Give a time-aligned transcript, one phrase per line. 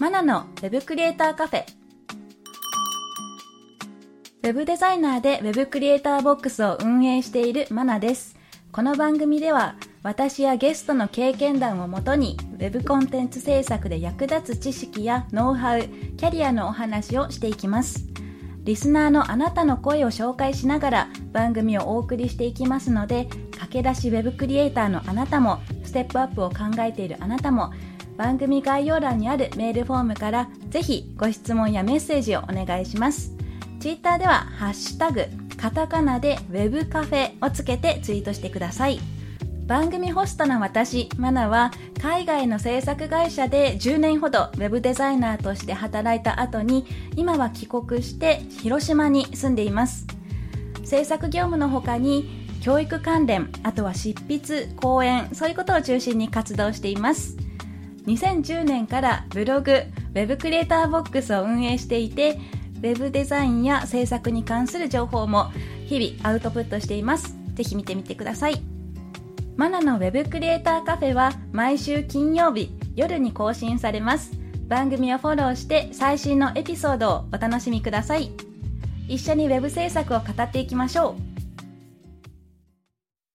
[0.00, 1.64] マナのウェブクリエイターカフェ。
[4.44, 8.36] ウェブデザイナーでウェブクリエイターボックスを運営しているマナです。
[8.70, 9.74] この番組では
[10.04, 18.06] 私やゲストの経験談をもとにウェブコンテンツ制作で役立つ知識やノウハウキャリアのお話をしていきます。
[18.62, 27.72] リスナーのあなたの声を紹介しながら番組をお送りしていきますので駆け出しウェブクリエイターのあなたもステップアップを考えているあなたも
[28.18, 33.32] 番組概要欄にあるメールフォームからぜひご質問やメッセージをお願いします。
[33.78, 38.98] ツイッターではハッシュタグカタカナでウェブカフェをつけてツイートしてください。
[39.68, 41.70] 番組ホストの私、マナは
[42.02, 50.08] 海外の制作会社で10年ほどウェブデザイナーとして働いた後に今は帰国して広島に住んでいます。
[50.84, 57.36] 制作業務の他に教育関連、あとは執筆、講演、そういうことを中心に活動しています。
[58.08, 62.38] 2010年からブログ、ウェブクリエイターボックスを運営していて
[62.78, 65.50] ウェブデザインや制作に関する情報も
[65.86, 67.36] 日々アウトプットしています。
[67.54, 68.62] ぜひ見てみてください。
[69.56, 74.32] マナのウェブクリエイターカフェは毎週金曜日夜に更新されます。
[74.68, 78.30] 番組をフォローして最新のエピソードをお楽しみください。
[79.08, 81.27] 一緒にウェブ制作を語っていきましょう。